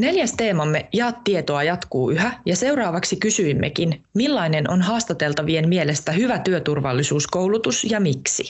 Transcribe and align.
Neljäs 0.00 0.32
teemamme 0.36 0.88
Jaa 0.92 1.12
tietoa 1.12 1.62
jatkuu 1.62 2.10
yhä 2.10 2.40
ja 2.46 2.56
seuraavaksi 2.56 3.16
kysyimmekin, 3.16 4.02
millainen 4.14 4.70
on 4.70 4.82
haastateltavien 4.82 5.68
mielestä 5.68 6.12
hyvä 6.12 6.38
työturvallisuuskoulutus 6.38 7.84
ja 7.84 8.00
miksi? 8.00 8.48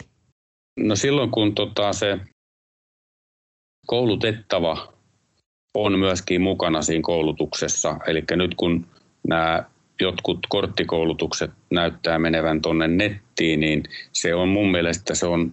No 0.79 0.97
silloin 0.97 1.31
kun 1.31 1.55
tota 1.55 1.93
se 1.93 2.19
koulutettava 3.87 4.93
on 5.75 5.99
myöskin 5.99 6.41
mukana 6.41 6.83
siinä 6.83 7.03
koulutuksessa, 7.03 7.97
eli 8.07 8.25
nyt 8.31 8.55
kun 8.55 8.87
nämä 9.29 9.65
jotkut 10.01 10.39
korttikoulutukset 10.49 11.51
näyttää 11.71 12.19
menevän 12.19 12.63
tuonne 12.63 12.89
nettiin, 12.89 13.61
niin 13.61 13.83
se 14.13 14.35
on 14.35 14.49
mun 14.49 14.71
mielestä 14.71 15.15
se 15.15 15.27
on 15.27 15.53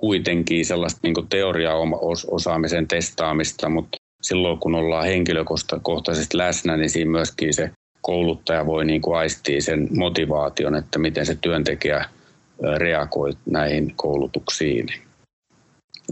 kuitenkin 0.00 0.66
sellaista 0.66 1.00
niin 1.02 1.28
teoriaosaamisen 1.28 2.88
testaamista, 2.88 3.68
mutta 3.68 3.95
silloin 4.22 4.58
kun 4.58 4.74
ollaan 4.74 5.06
henkilökohtaisesti 5.06 6.36
läsnä, 6.38 6.76
niin 6.76 6.90
siinä 6.90 7.10
myöskin 7.10 7.54
se 7.54 7.70
kouluttaja 8.00 8.66
voi 8.66 8.84
niin 8.84 9.00
kuin 9.00 9.18
aistia 9.18 9.60
sen 9.60 9.88
motivaation, 9.96 10.74
että 10.74 10.98
miten 10.98 11.26
se 11.26 11.38
työntekijä 11.40 12.04
reagoi 12.76 13.32
näihin 13.46 13.92
koulutuksiin. 13.96 14.86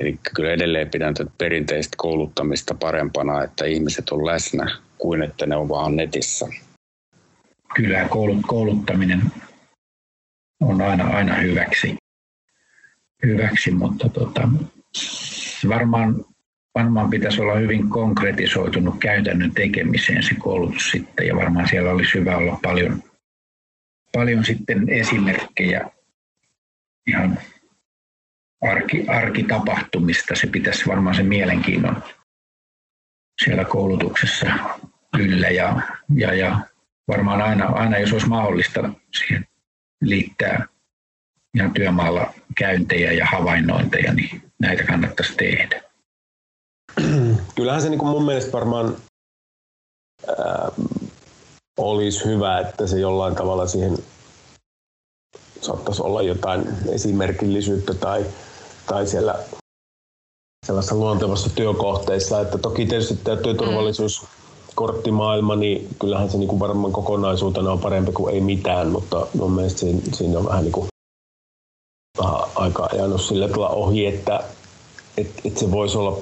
Eli 0.01 0.19
kyllä 0.35 0.51
edelleen 0.51 0.91
pidän 0.91 1.15
tätä 1.15 1.31
perinteistä 1.39 1.95
kouluttamista 1.97 2.75
parempana, 2.75 3.43
että 3.43 3.65
ihmiset 3.65 4.09
on 4.09 4.27
läsnä 4.27 4.79
kuin 4.99 5.23
että 5.23 5.47
ne 5.47 5.57
on 5.57 5.69
vaan 5.69 5.97
netissä. 5.97 6.47
Kyllä 7.75 8.09
kouluttaminen 8.47 9.23
on 10.61 10.83
aina, 10.83 11.05
aina 11.05 11.35
hyväksi, 11.35 11.97
hyväksi 13.27 13.71
mutta 13.71 14.09
tota, 14.09 14.49
varmaan 15.69 16.25
varmaan 16.75 17.11
pitäisi 17.11 17.41
olla 17.41 17.55
hyvin 17.55 17.91
konkretisoitunut 17.91 18.99
käytännön 19.01 19.53
tekemiseen 19.55 20.23
se 20.23 20.35
koulutus 20.35 20.91
sitten 20.91 21.27
ja 21.27 21.37
varmaan 21.37 21.69
siellä 21.69 21.91
olisi 21.91 22.19
hyvä 22.19 22.37
olla 22.37 22.59
paljon, 22.63 23.03
paljon 24.13 24.45
sitten 24.45 24.89
esimerkkejä 24.89 25.91
ihan 27.07 27.39
arki, 28.63 29.05
arkitapahtumista. 29.09 30.35
Se 30.35 30.47
pitäisi 30.47 30.87
varmaan 30.87 31.17
sen 31.17 31.27
mielenkiinnon 31.27 32.03
siellä 33.45 33.65
koulutuksessa 33.65 34.47
yllä 35.19 35.49
ja, 35.49 35.83
ja, 36.15 36.35
ja 36.35 36.61
varmaan 37.09 37.43
aina, 37.43 37.67
aina, 37.67 37.99
jos 37.99 38.13
olisi 38.13 38.29
mahdollista 38.29 38.91
siihen 39.19 39.47
liittää 40.01 40.67
ihan 41.55 41.75
työmaalla 41.75 42.35
käyntejä 42.55 43.13
ja 43.13 43.27
havainnointeja, 43.27 44.15
niin 44.15 44.43
näitä 44.59 44.85
kannattaisi 44.85 45.37
tehdä. 45.37 45.84
Kyllähän 47.55 47.83
se 47.83 47.89
niin 47.89 48.07
mun 48.07 48.25
mielestä 48.25 48.53
varmaan 48.53 48.97
ää, 50.39 50.73
olisi 51.79 52.25
hyvä, 52.25 52.59
että 52.59 52.87
se 52.87 52.99
jollain 52.99 53.35
tavalla 53.35 53.67
siihen 53.67 53.99
saattaisi 55.61 56.03
olla 56.03 56.23
jotain 56.23 56.69
esimerkillisyyttä 56.89 57.95
tai, 57.95 58.27
tai 58.87 59.07
siellä 59.07 59.39
sellaisessa 60.67 60.95
luontevassa 60.95 61.51
työkohteissa. 61.51 62.41
Että 62.41 62.59
toki 62.59 62.87
tietysti 62.87 63.17
tämä 63.25 63.37
työturvallisuus 63.37 64.27
korttimaailma, 64.75 65.57
niin 65.57 65.89
kyllähän 66.01 66.31
se 66.31 66.39
niin 66.39 66.61
varmaan 66.61 66.93
kokonaisuutena 66.93 67.73
on 67.73 67.79
parempi 67.79 68.13
kuin 68.13 68.35
ei 68.35 68.41
mitään, 68.41 68.89
mutta 68.89 69.27
mun 69.35 69.53
mielestä 69.53 69.81
siinä, 69.81 70.01
siinä 70.13 70.39
on 70.39 70.47
vähän 70.47 70.65
niin 70.65 70.73
kuin 70.73 70.87
vähän 72.19 72.41
aikaa 72.55 72.89
ajanut 72.93 73.23
sillä 73.23 73.49
tavalla 73.49 73.69
ohi, 73.69 74.07
että, 74.07 74.45
että, 75.17 75.43
että 75.45 75.61
se 75.61 75.71
voisi 75.71 75.99
olla 75.99 76.19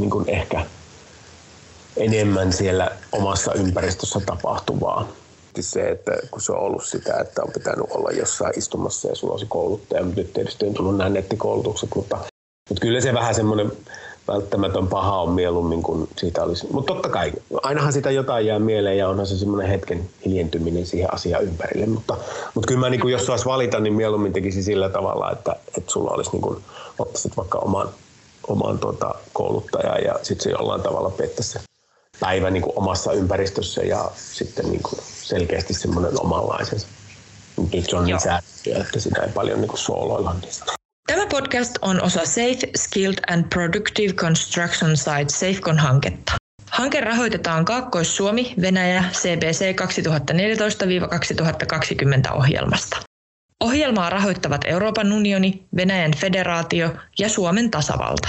niin 0.00 0.10
kuin 0.10 0.24
ehkä 0.28 0.66
enemmän 1.96 2.52
siellä 2.52 2.90
omassa 3.12 3.54
ympäristössä 3.54 4.20
tapahtuvaa. 4.26 5.08
Se, 5.60 5.88
että 5.88 6.12
kun 6.30 6.42
se 6.42 6.52
on 6.52 6.58
ollut 6.58 6.84
sitä, 6.84 7.16
että 7.20 7.42
on 7.42 7.52
pitänyt 7.52 7.86
olla 7.90 8.10
jossain 8.10 8.58
istumassa 8.58 9.08
ja 9.08 9.14
sulla 9.14 9.32
olisi 9.32 9.46
kouluttaja, 9.48 10.04
mutta 10.04 10.20
nyt 10.20 10.32
tietysti 10.32 10.66
on 10.66 10.74
tullut 10.74 10.96
nämä 10.96 11.10
nettikoulutukset, 11.10 11.90
mutta, 11.94 12.16
mutta 12.68 12.80
kyllä 12.80 13.00
se 13.00 13.14
vähän 13.14 13.34
semmoinen 13.34 13.72
välttämätön 14.28 14.86
paha 14.86 15.20
on 15.20 15.30
mieluummin 15.30 15.82
kuin 15.82 16.08
siitä 16.16 16.42
olisi. 16.42 16.66
Mutta 16.72 16.94
totta 16.94 17.08
kai, 17.08 17.32
ainahan 17.62 17.92
sitä 17.92 18.10
jotain 18.10 18.46
jää 18.46 18.58
mieleen 18.58 18.98
ja 18.98 19.08
onhan 19.08 19.26
se 19.26 19.38
semmoinen 19.38 19.70
hetken 19.70 20.10
hiljentyminen 20.24 20.86
siihen 20.86 21.14
asiaan 21.14 21.44
ympärille. 21.44 21.86
Mutta, 21.86 22.16
mutta 22.54 22.68
kyllä 22.68 22.80
mä 22.80 22.90
niin 22.90 23.00
kuin, 23.00 23.12
jos 23.12 23.26
saisi 23.26 23.44
valita, 23.44 23.80
niin 23.80 23.94
mieluummin 23.94 24.32
tekisi 24.32 24.62
sillä 24.62 24.88
tavalla, 24.88 25.30
että, 25.30 25.56
että 25.78 25.92
sulla 25.92 26.10
olisi 26.10 26.30
niin 26.30 26.42
kuin, 26.42 26.58
ottaisit 26.98 27.36
vaikka 27.36 27.58
oman 27.58 27.88
oman 28.46 28.78
tuota, 28.78 29.14
kouluttajaan 29.32 30.04
ja 30.04 30.14
sitten 30.22 30.44
se 30.44 30.50
jollain 30.50 30.82
tavalla 30.82 31.10
pettäisi 31.10 31.50
se 31.50 31.60
päivä 32.20 32.50
niin 32.50 32.62
kuin 32.62 32.78
omassa 32.78 33.12
ympäristössä 33.12 33.82
ja 33.82 34.10
sitten 34.16 34.70
niin 34.70 34.82
kuin 34.82 34.98
selkeästi 35.22 35.74
semmoinen 35.74 36.20
omanlaisensa. 36.20 36.86
Nyt 37.72 37.90
se 37.90 37.96
on 37.96 38.04
niin 38.04 38.20
säädettyä, 38.20 38.78
että 38.84 39.00
sitä 39.00 39.22
ei 39.22 39.32
paljon 39.32 39.60
niin 39.60 39.68
kuin 39.68 39.78
sooloilla 39.78 40.34
niistä. 40.42 40.72
Tämä 41.06 41.26
podcast 41.26 41.78
on 41.82 42.02
osa 42.02 42.26
Safe, 42.26 42.70
Skilled 42.76 43.18
and 43.30 43.44
Productive 43.54 44.12
Construction 44.12 44.96
Site 44.96 45.28
SafeCon-hanketta. 45.28 46.32
Hanke 46.70 47.00
rahoitetaan 47.00 47.64
Kaakkois-Suomi, 47.64 48.54
Venäjä, 48.60 49.04
CBC 49.12 49.76
2014-2020 52.30 52.36
ohjelmasta. 52.36 53.07
Ohjelmaa 53.78 54.10
rahoittavat 54.10 54.60
Euroopan 54.64 55.12
unioni, 55.12 55.66
Venäjän 55.76 56.12
federaatio 56.16 56.90
ja 57.18 57.28
Suomen 57.28 57.70
tasavalta. 57.70 58.28